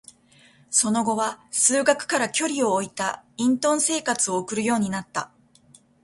[0.71, 5.29] その後は、数学から距離を置いた隠遁生活を送るようになった。